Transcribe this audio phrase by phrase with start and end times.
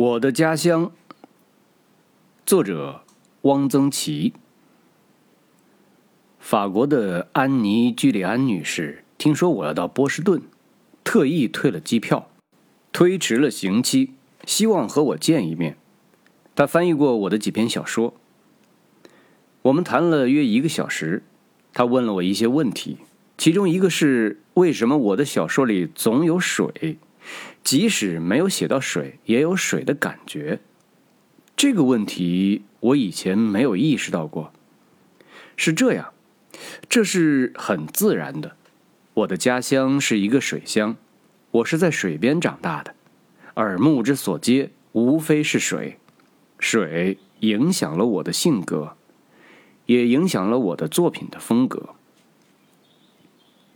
[0.00, 0.92] 我的家乡，
[2.46, 3.02] 作者
[3.42, 4.32] 汪曾祺。
[6.38, 10.40] 法国的安妮·居里安女士听说我要到波士顿，
[11.04, 12.30] 特意退了机票，
[12.94, 14.14] 推迟了行期，
[14.46, 15.76] 希望和我见一面。
[16.54, 18.14] 她翻译过我的几篇小说。
[19.60, 21.22] 我们谈了约一个小时，
[21.74, 22.96] 她问了我一些问题，
[23.36, 26.96] 其中一个是为什么我的小说里总有水。
[27.62, 30.60] 即使没有写到水，也有水的感觉。
[31.56, 34.52] 这个问题我以前没有意识到过。
[35.56, 36.12] 是这样，
[36.88, 38.56] 这是很自然的。
[39.12, 40.96] 我的家乡是一个水乡，
[41.50, 42.94] 我是在水边长大的，
[43.56, 45.98] 耳目之所接无非是水。
[46.58, 48.96] 水影响了我的性格，
[49.86, 51.90] 也影响了我的作品的风格。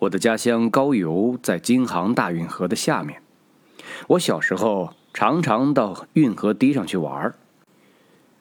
[0.01, 3.21] 我的家乡高邮在京杭大运河的下面。
[4.09, 7.35] 我小时候常常到运河堤上去玩儿。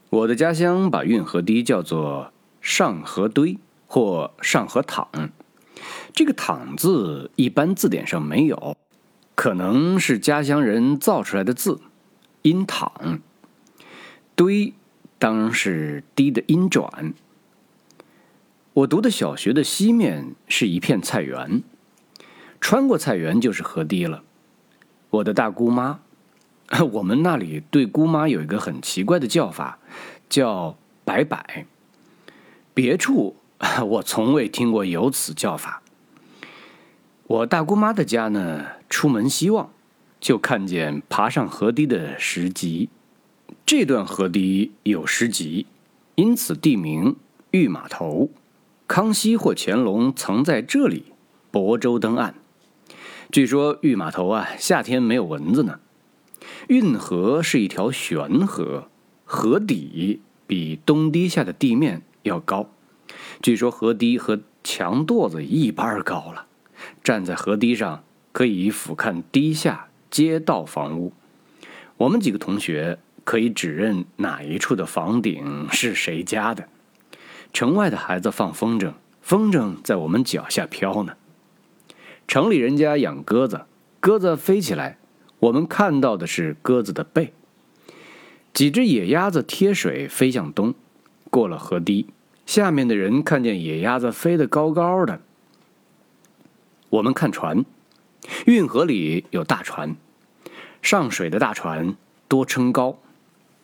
[0.10, 2.32] 我的家乡把运河堤叫做
[2.62, 5.08] 上河堆或上河淌，
[6.14, 8.78] 这个“淌”字一般字典上没有，
[9.36, 11.80] 可能是家乡人造出来的字，
[12.44, 13.20] 音躺。
[14.36, 14.74] 堆
[15.20, 17.14] 当是堤的音转。
[18.74, 21.62] 我读的小学的西面是一片菜园，
[22.60, 24.24] 穿过菜园就是河堤了。
[25.14, 26.00] 我的大姑妈，
[26.94, 29.78] 我们那里对姑妈有一个很奇怪的叫法，
[30.28, 31.68] 叫“白白”。
[32.74, 33.36] 别处
[33.86, 35.84] 我从未听过有此叫法。
[37.28, 39.72] 我大姑妈的家呢，出门希望
[40.20, 42.90] 就看见爬上河堤的石级，
[43.68, 45.68] 这段河堤有石级，
[46.16, 47.16] 因此地名
[47.52, 48.32] 御码头。
[48.88, 51.14] 康熙或乾隆曾在这里
[51.52, 52.34] 泊舟登岸。
[53.34, 55.80] 据说御码头啊，夏天没有蚊子呢。
[56.68, 58.90] 运河是一条悬河，
[59.26, 62.70] 河底比东堤下的地面要高。
[63.42, 66.46] 据说河堤和墙垛子一般高了，
[67.04, 71.12] 站在河堤上可以俯瞰堤下街道房屋。
[71.98, 76.70] 我们几个同学可以指认哪一处的房顶是谁家的。
[77.52, 81.16] 城外的孩子放风筝，风筝在我们脚下飘呢。
[82.28, 83.66] 城里人家养鸽子，
[84.00, 84.98] 鸽子飞起来，
[85.40, 87.34] 我们看到的是鸽子的背。
[88.54, 90.74] 几只野鸭子贴水飞向东，
[91.30, 92.08] 过了河堤，
[92.46, 95.20] 下面的人看见野鸭子飞得高高的。
[96.90, 97.66] 我们看船，
[98.46, 99.96] 运河里有大船，
[100.82, 101.96] 上水的大船
[102.28, 103.00] 多撑高，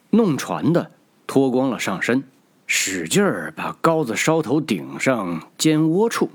[0.09, 0.92] 弄船的
[1.28, 2.24] 脱光了上身，
[2.66, 6.30] 使劲儿把篙子梢头顶上肩窝处。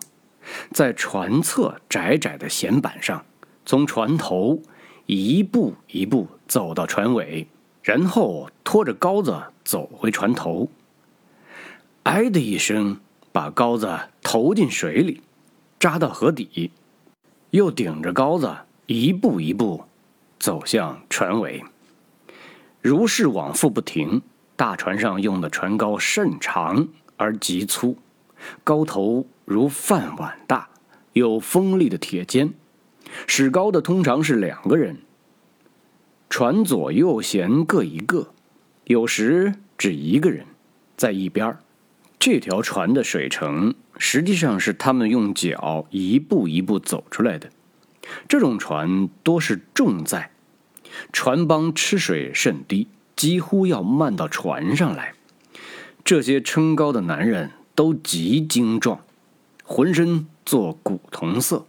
[0.71, 3.25] 在船侧窄窄的舷板上，
[3.65, 4.60] 从船头
[5.06, 7.47] 一步一步走到船尾，
[7.82, 10.69] 然后拖着篙子走回船头。
[12.04, 13.00] 哎的一声，
[13.33, 15.22] 把篙子投进水里，
[15.78, 16.71] 扎到河底，
[17.50, 18.54] 又顶着篙子
[18.87, 19.84] 一步一步
[20.38, 21.62] 走向船尾。
[22.81, 24.22] 如是往复不停。
[24.56, 27.97] 大船上用的船篙甚长而极粗，
[28.65, 29.27] 篙头。
[29.44, 30.69] 如饭碗大，
[31.12, 32.55] 有锋利的铁尖，
[33.27, 34.99] 使高的通常是两个人。
[36.31, 38.33] 船左右舷各一个，
[38.84, 40.47] 有时只一个人
[40.97, 41.56] 在一边
[42.19, 47.50] 这条船的水程实际上是他们用脚一步一步走出来的。
[48.27, 50.31] 这种船多是重载，
[51.12, 55.12] 船帮吃水甚低，几乎要漫到船上来。
[56.03, 59.00] 这些撑高的男人都极精壮。
[59.67, 61.65] 浑身做古铜色，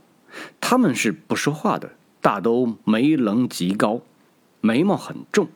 [0.60, 1.92] 他们是不说话的，
[2.22, 4.02] 大都眉棱极高，
[4.60, 5.48] 眉毛很重，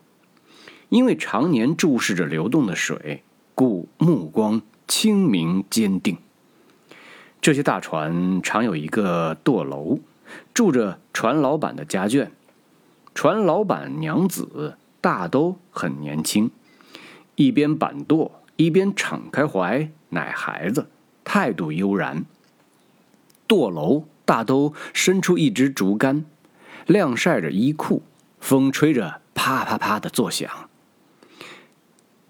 [0.87, 3.23] 因为常年注视着流动的水，
[3.53, 6.17] 故目光清明坚定。
[7.41, 9.99] 这些大船常有一个舵楼，
[10.53, 12.29] 住着船老板的家眷，
[13.13, 16.49] 船老板娘子大都很年轻，
[17.35, 20.87] 一边板舵，一边敞开怀奶孩子。
[21.31, 22.25] 态度悠然。
[23.45, 26.25] 舵楼大都伸出一支竹竿，
[26.87, 28.01] 晾晒着衣裤，
[28.39, 30.49] 风吹着啪啪啪的作响。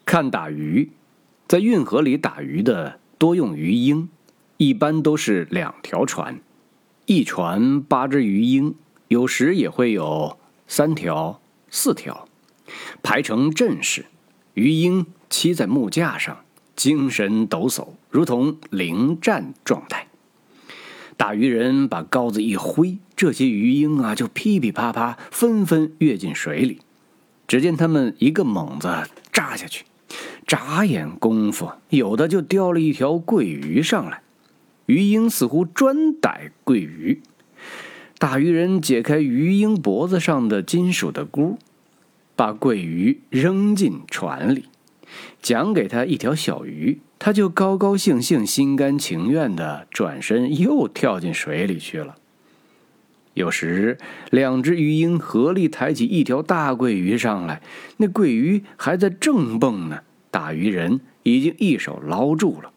[0.03, 0.91] 看打鱼，
[1.47, 4.09] 在运河里打鱼的多用鱼鹰，
[4.57, 6.41] 一般都是两条船，
[7.05, 8.75] 一船八只鱼鹰，
[9.07, 10.37] 有时也会有
[10.67, 11.39] 三条、
[11.71, 12.27] 四条，
[13.01, 14.07] 排成阵势，
[14.55, 16.43] 鱼鹰栖在木架上。
[16.79, 20.07] 精神抖擞，如同临战状态。
[21.17, 26.79] 打鱼人把篙子一挥，这些鱼鹰啊就噼噼啪啪，纷纷跃进水里。
[27.49, 28.87] 只见他们一个猛子
[29.33, 29.83] 扎下去，
[30.47, 34.21] 眨眼功夫，有的就叼了一条桂鱼上来。
[34.85, 37.21] 鱼鹰似乎专逮桂鱼。
[38.17, 41.59] 打鱼人解开鱼鹰脖子上的金属的箍，
[42.37, 44.69] 把桂鱼扔进船里，
[45.41, 52.15] 讲给他一条小鱼，他就高高兴兴、心甘情愿地转身又跳进水里去了。
[53.35, 53.97] 有时，
[54.31, 57.61] 两只鱼鹰合力抬起一条大桂鱼上来，
[57.97, 62.71] 那桂鱼还在正蹦呢，打鱼人已经一手捞住了。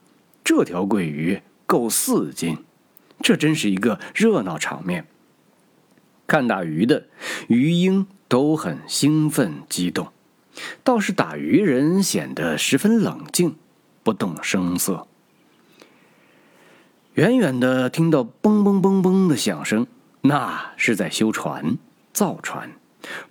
[0.44, 2.58] 这条桂鱼够四斤，
[3.20, 5.06] 这真是一个热闹场面。
[6.26, 7.06] 看打鱼的
[7.48, 10.08] 鱼鹰都很兴奋激动，
[10.84, 13.56] 倒是打鱼人显得十分冷静，
[14.02, 15.06] 不动声色。
[17.14, 19.86] 远远的听到嘣嘣嘣嘣的响声。
[20.24, 21.76] 那是在修船、
[22.12, 22.70] 造船，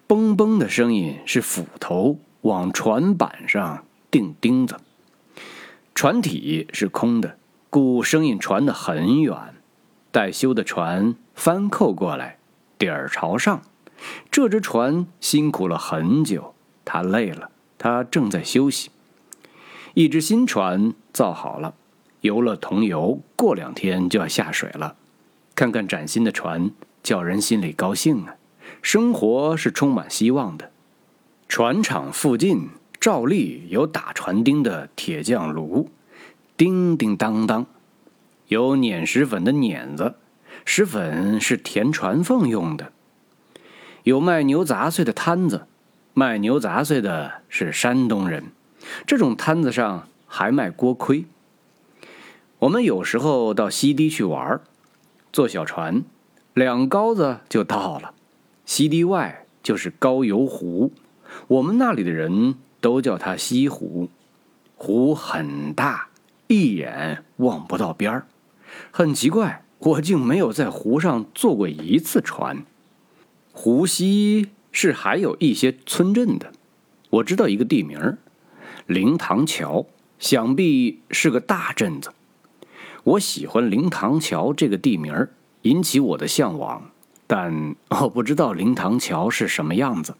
[0.09, 4.75] 嘣嘣的声音是斧头往船板上钉钉子。
[5.95, 7.37] 船体是空的，
[7.69, 9.37] 故声音传得很远。
[10.11, 12.39] 待修的船翻扣过来，
[12.77, 13.61] 底儿朝上，
[14.29, 16.53] 这只船辛苦了很久，
[16.83, 18.89] 他累了，他正在休息。
[19.93, 21.73] 一只新船造好了，
[22.21, 24.95] 油了桐油，过两天就要下水了。
[25.53, 26.71] 看看崭新的船，
[27.03, 28.35] 叫人心里高兴啊！
[28.81, 30.71] 生活是充满希望的。
[31.47, 32.69] 船厂附近
[32.99, 35.89] 照例有打船钉的铁匠炉，
[36.55, 37.65] 叮叮当当；
[38.47, 40.15] 有碾石粉的碾子，
[40.63, 42.85] 石粉是填船缝用的；
[44.03, 45.67] 有卖牛杂碎的摊子，
[46.13, 48.45] 卖牛杂碎的是山东人。
[49.05, 51.25] 这种摊子上还卖锅盔。
[52.59, 54.59] 我们有时候到西堤去玩。
[55.31, 56.03] 坐小船，
[56.53, 58.13] 两篙子就到了。
[58.65, 60.91] 西堤外就是高邮湖，
[61.47, 64.09] 我们那里的人都叫它西湖。
[64.75, 66.09] 湖很大，
[66.47, 68.27] 一眼望不到边儿。
[68.91, 72.65] 很奇怪，我竟没有在湖上坐过一次船。
[73.53, 76.51] 湖西是还有一些村镇的，
[77.09, 78.17] 我知道一个地名
[78.87, 79.85] 灵塘桥，
[80.19, 82.11] 想必是个大镇子。
[83.03, 85.27] 我喜欢灵塘桥这个地名
[85.63, 86.91] 引起我的向往，
[87.27, 90.15] 但 我不知道灵塘桥是什么样子。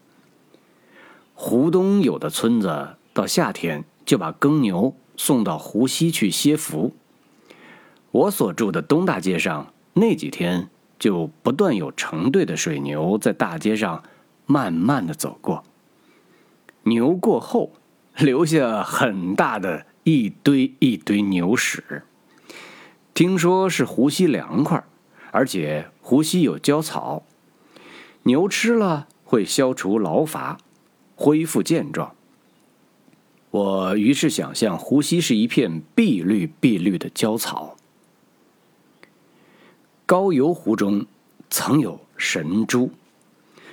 [1.34, 6.94] 湖东有的村子到夏天就把耕牛送到湖西去歇伏。
[8.10, 10.68] 我所住的东大街上那几天
[10.98, 14.02] 就不断有成对的水牛在大街上
[14.52, 15.64] 慢慢的走过。
[16.82, 17.72] 牛过后，
[18.18, 22.02] 留下很大的一堆一堆牛屎。
[23.14, 24.84] 听说是湖西凉快，
[25.30, 27.22] 而且湖西有椒草，
[28.24, 30.58] 牛吃了会消除劳乏，
[31.16, 32.14] 恢复健壮。
[33.52, 37.78] 我于是想象湖西是一片碧绿碧绿的椒草。
[40.04, 41.06] 高邮湖中
[41.48, 42.90] 曾有神珠，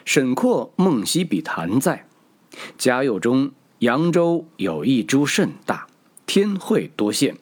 [0.10, 2.08] 沈括《梦溪笔谈》在，
[2.80, 5.86] 嘉佑中扬州有一株甚大，
[6.26, 7.38] 天会多现。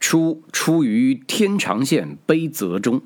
[0.00, 3.02] 初出于天长县碑泽中，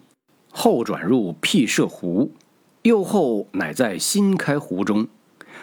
[0.51, 2.33] 后转入辟射湖，
[2.81, 5.07] 又后乃在新开湖中，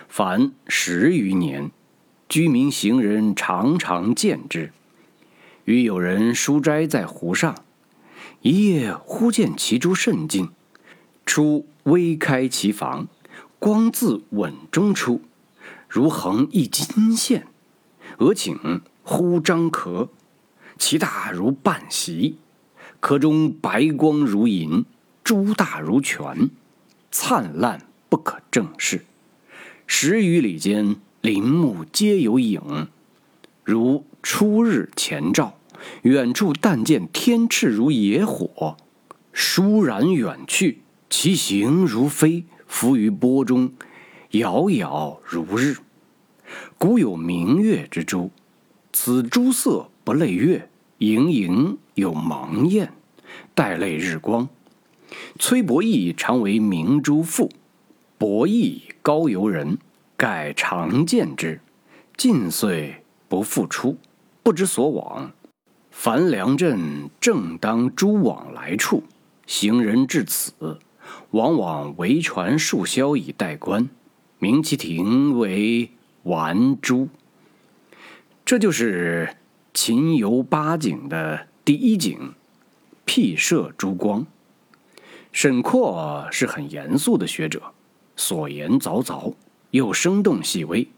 [0.07, 1.71] 凡十余年，
[2.29, 4.71] 居民行人常常见之。
[5.65, 7.55] 与有人书斋在湖上，
[8.43, 10.49] 一夜忽见其株甚近，
[11.25, 13.07] 初微开其房，
[13.63, 15.21] 光自稳中出，
[15.87, 17.45] 如横一金线，
[18.17, 20.09] 额顷忽张壳。
[20.79, 22.37] 其大如半席，
[22.99, 24.83] 壳中白光如银，
[25.23, 26.49] 珠大如泉，
[27.11, 29.05] 灿烂不可正视。
[29.85, 32.87] 十余里间，林木皆有影，
[33.63, 35.59] 如初日前照。
[36.01, 38.75] 远处但见天赤如野火，
[39.35, 43.73] 倏然远去，其形如飞，浮于波中，
[44.31, 45.75] 杳杳如日。
[46.77, 48.31] 古有明月之珠，
[48.93, 50.69] 此珠色不类月。
[50.97, 52.93] 盈盈有芒焰，
[53.53, 54.47] 带泪日光。
[55.37, 57.51] 崔伯义常为明珠赋，
[58.17, 59.77] 伯益高邮人，
[60.15, 61.59] 盖常见之。
[62.15, 63.97] 近岁不复出，
[64.41, 65.31] 不知所往。
[65.91, 69.03] 樊梁镇正当诸往来处，
[69.45, 70.53] 行人至此，
[71.31, 73.89] 往往围船数宵以待观，
[74.39, 75.91] 名其亭为
[76.23, 77.09] 玩珠。
[78.45, 79.35] 这就是。
[79.73, 82.33] 秦游八景的第一景，
[83.05, 84.27] 辟射珠光。
[85.31, 87.71] 沈括是很严肃的学者，
[88.17, 89.33] 所言凿凿，
[89.69, 90.89] 又生动细微，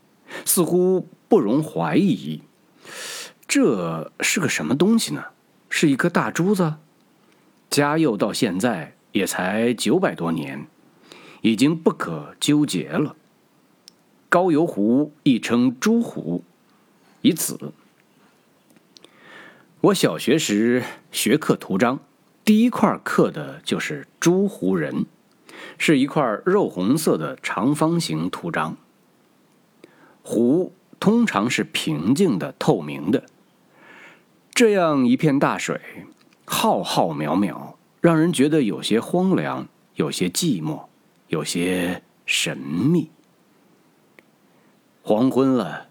[0.43, 2.41] 似乎不容怀疑。
[3.47, 5.23] 这是个什么东西呢？
[5.69, 6.77] 是一颗大珠子？
[7.69, 10.67] 嘉佑到现在也才九百多年，
[11.41, 13.15] 已经不可纠结了。
[14.27, 16.43] 高邮湖亦称珠湖，
[17.21, 17.71] 以此。
[19.81, 21.99] 我小学时学刻图章，
[22.43, 25.05] 第一块刻的就是珠湖人，
[25.77, 28.75] 是一块肉红色的长方形图章。
[30.23, 33.25] 湖通常是平静的、透明的。
[34.55, 35.79] 这样一片大水，
[36.45, 37.72] 浩浩渺渺，
[38.03, 40.87] 让人觉得有些荒凉，有些寂寞，
[41.29, 43.09] 有些神秘。
[45.01, 45.87] 黄昏了。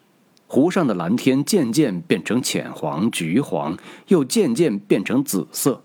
[0.46, 3.78] 湖上的蓝天渐渐变成浅黄、橘黄，
[4.08, 5.80] 又渐渐变成紫色，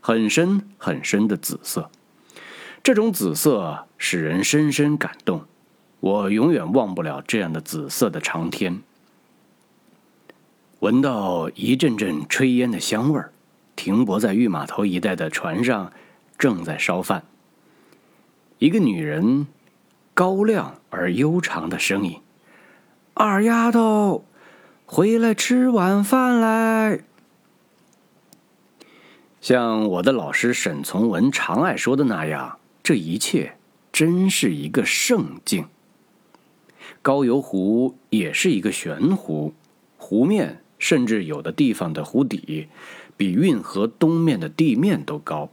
[0.00, 1.90] 很深很深的紫色。
[2.84, 5.44] 这种紫色使人深深感动，
[5.98, 8.80] 我永远忘不了这样的紫色的长天。
[10.78, 13.32] 闻到一阵阵炊烟的香味儿，
[13.76, 15.92] 停泊在御码头一带的船上
[16.38, 17.24] 正在烧饭。
[18.58, 19.46] 一个女人
[20.14, 22.20] 高亮而悠长的声音。
[23.14, 24.24] 二丫头，
[24.86, 27.00] 回来吃晚饭来。
[29.40, 33.56] 像我的老师沈从文常爱说的那样，这一切
[33.92, 35.66] 真是一个圣境。
[37.02, 39.52] 高邮湖也是一个悬湖，
[39.96, 42.68] 湖面甚至有的地方的湖底
[43.16, 45.50] 比运河东面的地面都高。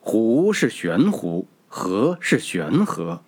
[0.00, 3.22] 湖是悬湖，河是悬河。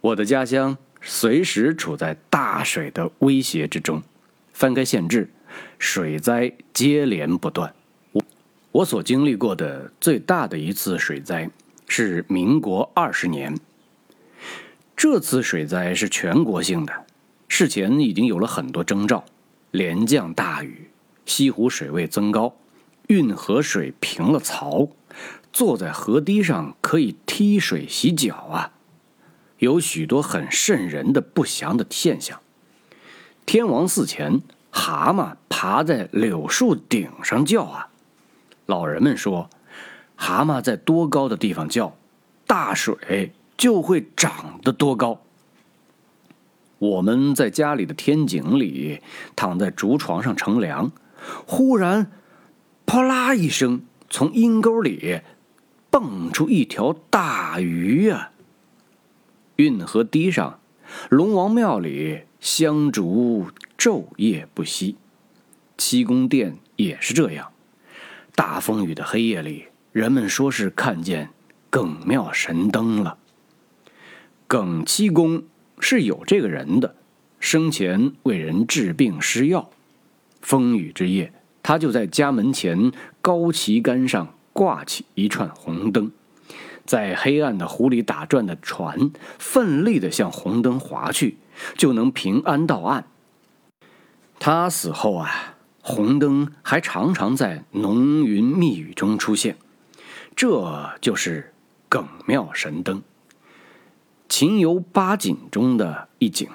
[0.00, 0.76] 我的家乡。
[1.02, 4.02] 随时处在大水的威胁之中。
[4.52, 5.30] 翻开县志，
[5.78, 7.74] 水灾接连不断。
[8.12, 8.22] 我
[8.70, 11.48] 我所经历过的最大的一次水灾
[11.88, 13.58] 是民国二十年。
[14.94, 16.92] 这次水灾是全国性的，
[17.48, 19.24] 事前已经有了很多征兆：
[19.70, 20.90] 连降大雨，
[21.24, 22.54] 西湖水位增高，
[23.10, 24.86] 运河水平了槽，
[25.52, 28.70] 坐在河堤上可以踢水洗脚啊。
[29.58, 32.40] 有许多很渗人的不祥的现象。
[33.44, 34.40] 天王寺前，
[34.70, 37.88] 蛤蟆爬在柳树顶上叫啊！
[38.66, 39.50] 老人们说，
[40.14, 41.96] 蛤蟆在多高的地方叫，
[42.46, 45.20] 大水就会涨得多高。
[46.78, 49.02] 我们在家里的天井里
[49.34, 50.92] 躺在竹床上乘凉，
[51.44, 52.12] 忽然，
[52.92, 55.20] 啪啦一声，从阴沟里
[55.90, 58.32] 蹦出一条大鱼呀！
[59.54, 60.58] 运河堤上，
[61.08, 63.46] 龙王庙里香烛
[63.78, 64.96] 昼夜不息，
[65.76, 67.52] 七公殿也是这样。
[68.34, 71.30] 大风雨的黑夜里，人们说是看见
[71.70, 73.18] 耿庙神灯了。
[74.48, 75.44] 耿七公
[75.78, 76.96] 是有这个人的，
[77.38, 79.70] 生前为人治病施药。
[80.42, 86.10] 风雨之夜，他就在家门前高旗杆上挂起一串红灯。
[86.86, 91.38] 在黑暗的湖里打转的船，奋力地向红灯划去，
[91.76, 93.04] 就能平安到岸。
[94.40, 99.56] 他死后啊，红灯还常常在浓云密雨中出现，
[100.34, 101.52] 这就是
[101.88, 103.02] 耿庙神灯。
[104.28, 106.48] 秦游八景中的一景。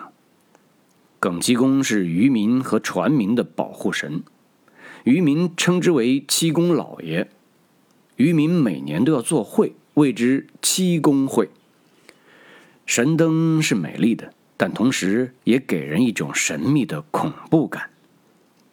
[1.20, 4.24] 耿济公是渔民和船民的保护神，
[5.06, 7.30] 渔民称之为七公老爷。
[8.18, 9.74] 渔民每年都要做会。
[9.96, 11.50] 谓之七公会。
[12.86, 17.92] 神灯是美丽的，但同时也给人一种神秘的恐怖感。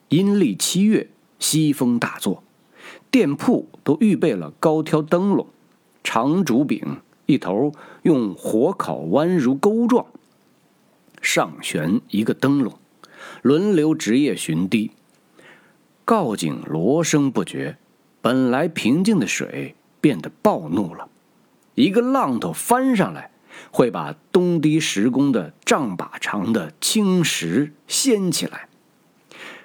[0.09, 1.09] 阴历七月，
[1.39, 2.43] 西风大作，
[3.09, 5.47] 店铺都预备了高挑灯笼，
[6.03, 6.97] 长竹柄
[7.27, 7.73] 一头
[8.03, 10.05] 用火烤弯如钩状，
[11.21, 12.77] 上悬一个灯笼，
[13.43, 14.91] 轮流值夜巡堤。
[16.05, 17.79] 告警锣声不绝，
[18.21, 21.09] 本来平静的水变得暴怒了。
[21.75, 23.31] 一个浪头翻上来，
[23.71, 28.69] 会把东堤石工的丈把长的青石掀起来。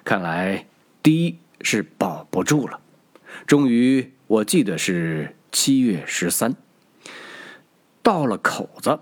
[0.03, 0.67] 看来
[1.03, 2.79] 堤是保不住了。
[3.46, 6.56] 终于，我记得是七月十三，
[8.01, 9.00] 到了口子，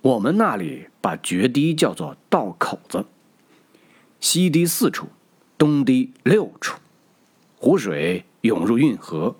[0.00, 3.06] 我们那里把决堤叫做道口子。
[4.18, 5.08] 西堤四处，
[5.58, 6.78] 东堤六处，
[7.58, 9.36] 湖水涌入运河，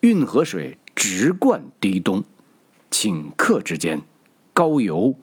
[0.00, 0.78] 运河水。
[0.98, 2.24] 直贯堤东，
[2.90, 4.00] 顷刻之间，
[4.54, 5.14] 高邮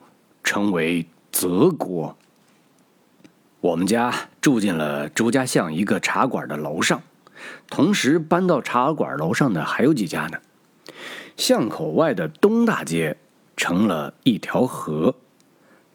[0.44, 2.16] 成为泽国。
[3.60, 7.02] 我们家住进了朱家巷一个茶馆的楼上，
[7.68, 10.38] 同时搬到茶馆楼上的还有几家呢。
[11.38, 13.18] 巷口外的东大街
[13.58, 15.16] 成了一条河，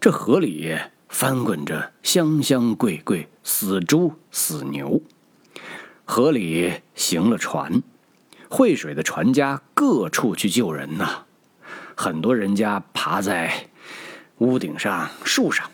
[0.00, 0.76] 这河里
[1.09, 5.00] 翻滚着香香贵贵死猪死牛，
[6.05, 7.83] 河里行了船，
[8.49, 11.25] 会水的船家各处去救人呐。
[11.97, 13.69] 很多人家爬在
[14.38, 15.69] 屋顶上、树上。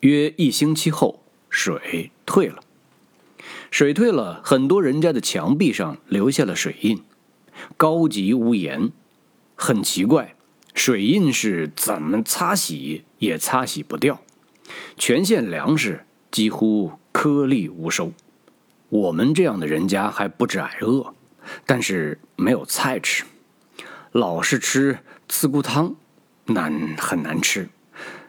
[0.00, 2.62] 约一星期后，水退了。
[3.70, 7.02] 水退了，很多人家的墙壁上留下了水印，
[7.76, 8.92] 高级屋檐。
[9.56, 10.33] 很奇怪，
[10.74, 14.20] 水印是怎么擦洗也擦洗不掉。
[14.96, 18.12] 全县粮食几乎颗粒无收。
[18.88, 21.14] 我们这样的人家还不止挨饿，
[21.64, 23.24] 但是没有菜吃。
[24.12, 25.94] 老是吃刺骨汤，
[26.46, 27.68] 难很难吃。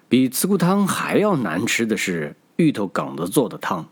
[0.08, 3.90] 比刺骨汤还要难吃的是芋头梗子做的汤。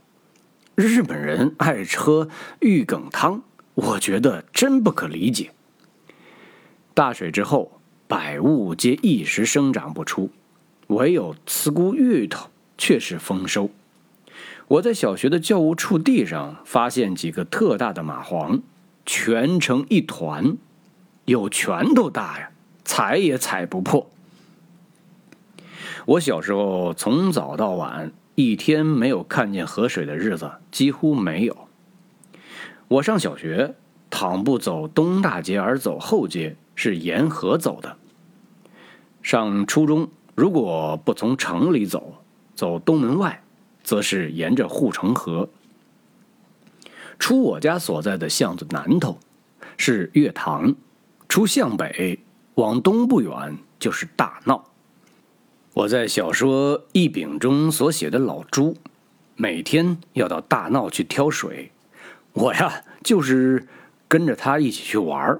[0.76, 2.28] 日本人爱喝
[2.62, 3.44] 芋梗汤，
[3.76, 5.52] 我觉得真不可理解。
[6.96, 7.80] 大水之后，
[8.14, 10.30] 百物皆一时生长不出，
[10.86, 13.72] 唯有茨菇芋头却是丰收。
[14.68, 18.62] 我在小学的教务处地上发现几个特大的蚂蟥，
[19.04, 20.56] 全成一团。
[21.26, 22.52] 有拳头大呀，
[22.86, 24.08] 踩也踩不破。
[26.06, 31.68] 我小时候从早到晚，一天没有看见河水的日子几乎没有。
[32.90, 33.74] 我上小学，
[34.12, 37.98] 倘不走东大街而走后街，是沿河走的。
[39.24, 43.42] 上初中，如果不从城里走，走东门外，
[43.82, 45.50] 则是沿着护城河。
[47.18, 49.18] 出我家所在的巷子南头，
[49.78, 50.76] 是月堂。
[51.30, 52.20] 出向北，
[52.56, 54.66] 往东不远就是大闹。
[55.74, 58.76] 我在小说《一柄》中所写的老朱，
[59.36, 61.72] 每天要到大闹去挑水，
[62.34, 63.66] 我呀就是
[64.08, 65.40] 跟着他一起去玩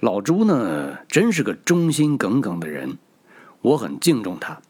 [0.00, 2.98] 老朱呢，真是个忠心耿耿的人，
[3.62, 4.60] 我很敬重他。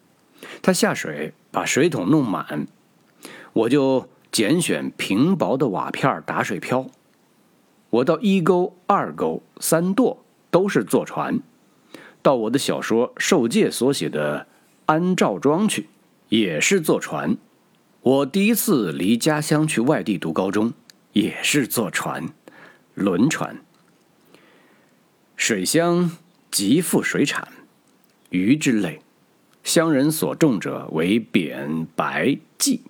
[0.63, 2.67] 他下水把水桶弄满，
[3.53, 6.87] 我就拣选平薄的瓦片打水漂。
[7.91, 10.19] 我到一沟、二沟、三垛。
[10.53, 11.41] 都是坐船，
[12.21, 14.47] 到我的小说《受戒》所写的
[14.85, 15.89] 安赵庄去，
[16.29, 17.39] 也是坐船。
[18.03, 20.75] 我第一次离家乡去外地读高中，
[21.15, 22.29] 也是坐船，
[22.93, 23.63] 轮船。
[25.37, 26.11] 水乡
[26.51, 27.49] 极富水产，
[28.33, 29.01] 鱼之类，
[29.63, 32.81] 乡人所种者为扁、白、鲫。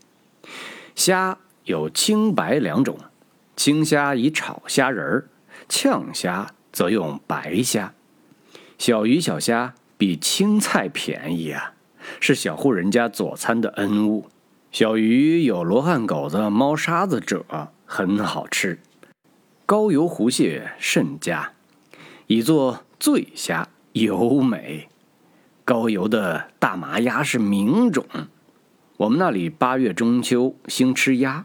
[0.95, 2.99] 虾有青白两种，
[3.55, 5.29] 青虾以炒虾仁儿，
[5.69, 6.51] 呛虾。
[6.73, 7.93] 则用白虾，
[8.79, 11.75] 小鱼小虾比青菜便宜啊，
[12.19, 14.31] 是小户人家佐餐的恩物。
[14.71, 17.45] 小鱼有罗汉狗子、猫沙子者，
[17.85, 18.79] 很好吃。
[19.67, 21.53] 高油湖蟹甚佳，
[22.27, 24.89] 以作醉虾，尤美。
[25.65, 28.05] 高邮的大麻鸭是名种。
[28.97, 31.45] 我们那里八月中秋兴吃鸭，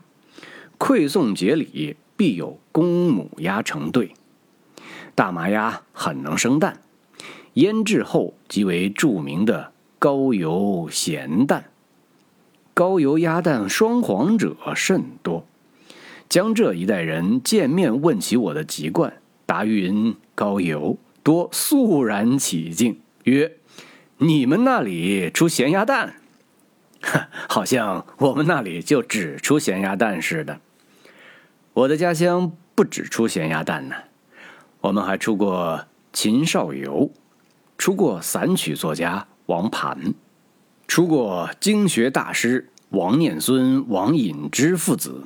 [0.77, 4.13] 馈送节礼必有公母鸭成对。
[5.15, 6.81] 大麻鸭很能生蛋，
[7.53, 11.71] 腌制后即为著名的高邮咸蛋。
[12.75, 15.47] 高邮鸭蛋双黄者甚多。
[16.29, 19.13] 江浙一带人见面问起我的籍贯，
[19.47, 23.56] 答云高邮，多肃然起敬，曰
[24.17, 26.15] ：“你们那里出咸鸭蛋？”
[27.47, 30.59] 好像我们那里就只出咸鸭蛋似的。
[31.73, 33.95] 我的家乡不只出咸鸭蛋呢。
[34.81, 37.11] 我们还出过秦少游，
[37.77, 40.13] 出过散曲作家王盘，
[40.87, 45.23] 出过经学大师王念孙、王隐之父子。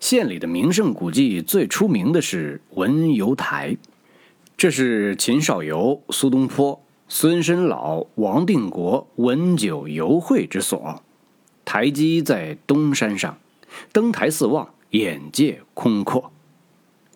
[0.00, 3.76] 县里的名胜古迹最出名的是文游台，
[4.56, 11.02] 这是秦少游、苏东坡、孙申老、王定国文酒游会之所。
[11.64, 13.38] 台基在东山上，
[13.92, 16.32] 登台四望，眼界空阔。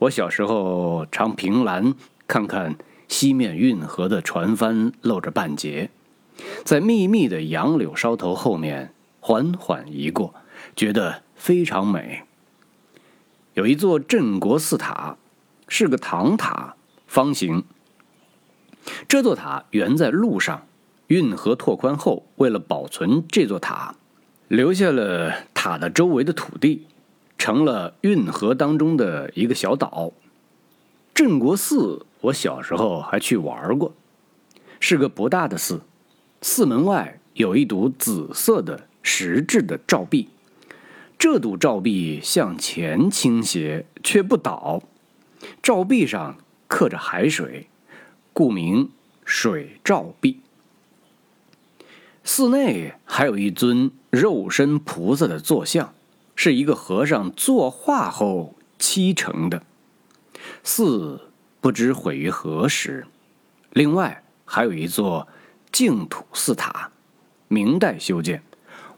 [0.00, 1.94] 我小时候常凭栏
[2.26, 2.76] 看看
[3.08, 5.90] 西面运河的船帆露着半截，
[6.64, 10.34] 在密密的杨柳梢头后面缓缓移过，
[10.76, 12.22] 觉得非常美。
[13.54, 15.16] 有一座镇国寺塔，
[15.66, 17.64] 是个唐塔，方形。
[19.06, 20.66] 这座塔原在路上，
[21.08, 23.94] 运河拓宽后，为了保存这座塔，
[24.48, 26.86] 留下了塔的周围的土地。
[27.40, 30.10] 成了运河当中的一个小岛。
[31.14, 33.94] 镇国寺，我小时候还去玩过，
[34.80, 35.80] 是个不大的寺。
[36.42, 40.28] 寺门外有一堵紫色的石质的照壁，
[41.16, 44.82] 这堵照壁向前倾斜却不倒，
[45.62, 47.68] 照壁上刻着海水，
[48.38, 48.88] 故名
[49.24, 50.38] 水照壁。
[52.22, 55.92] 寺内还有一尊肉身菩萨的坐像，
[56.36, 59.64] 是一个和尚作画后漆成的。
[60.62, 63.08] 寺不知毁于何时。
[63.72, 65.26] 另外还有一座
[65.72, 66.92] 净土寺塔，
[67.48, 68.44] 明代修建。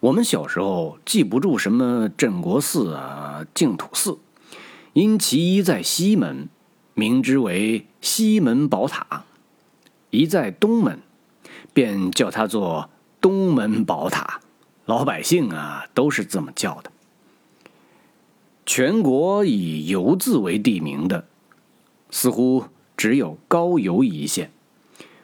[0.01, 4.19] 我们小时候记不住什么镇国寺啊、净土寺，
[4.93, 6.51] 因其一在西门，
[6.93, 9.25] 名之为西门宝塔；
[10.11, 11.01] 一在东门，
[11.73, 14.41] 便叫它做东门宝塔。
[14.87, 16.91] 老百姓啊，都是这么叫的。
[18.67, 21.27] 全国以游字为地名的，
[22.11, 22.65] 似乎
[22.97, 24.51] 只有高邮一县。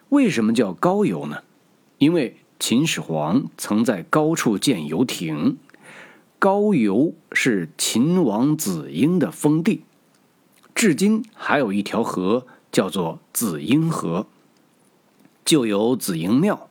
[0.08, 1.42] 为什么叫高邮呢？
[1.98, 5.58] 因为秦始皇曾在高处建游亭，
[6.38, 9.82] 高邮是秦王子婴的封地，
[10.74, 14.26] 至今还有一条河叫做子婴河，
[15.46, 16.68] 旧有子婴庙，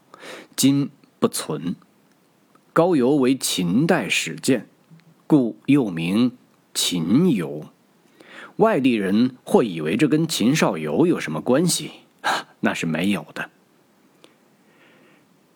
[0.54, 1.76] 今不存。
[2.74, 4.68] 高邮为秦代始建，
[5.26, 6.34] 故又名
[6.74, 7.68] 秦游。
[8.58, 11.92] 外地人或以为这跟秦少游有什么关系？
[12.60, 13.50] 那是没有的。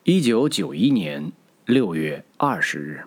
[0.03, 1.33] 一九九一年
[1.65, 3.03] 六月二十日。